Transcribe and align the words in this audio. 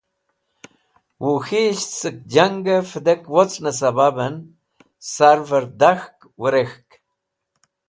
Wukhiyisht 1.23 1.91
sẽk 1.99 2.17
jangẽ 2.33 2.87
videk 2.89 3.21
wocnẽ 3.33 3.77
sẽbabẽn 3.79 4.35
sarvẽrdakhk 5.13 6.17
wẽrekht. 6.39 6.89